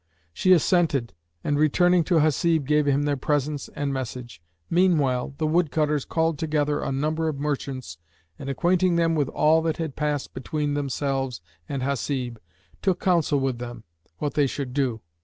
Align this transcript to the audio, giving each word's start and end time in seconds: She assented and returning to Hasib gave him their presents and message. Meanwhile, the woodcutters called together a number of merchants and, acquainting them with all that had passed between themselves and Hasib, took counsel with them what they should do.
She 0.33 0.51
assented 0.51 1.13
and 1.43 1.59
returning 1.59 2.03
to 2.05 2.15
Hasib 2.15 2.65
gave 2.65 2.87
him 2.87 3.03
their 3.03 3.15
presents 3.15 3.69
and 3.75 3.93
message. 3.93 4.41
Meanwhile, 4.67 5.35
the 5.37 5.45
woodcutters 5.45 6.05
called 6.05 6.39
together 6.39 6.81
a 6.81 6.91
number 6.91 7.27
of 7.27 7.37
merchants 7.37 7.99
and, 8.39 8.49
acquainting 8.49 8.95
them 8.95 9.13
with 9.13 9.29
all 9.29 9.61
that 9.61 9.77
had 9.77 9.95
passed 9.95 10.33
between 10.33 10.73
themselves 10.73 11.39
and 11.69 11.83
Hasib, 11.83 12.39
took 12.81 12.99
counsel 12.99 13.39
with 13.39 13.59
them 13.59 13.83
what 14.17 14.33
they 14.33 14.47
should 14.47 14.73
do. 14.73 15.01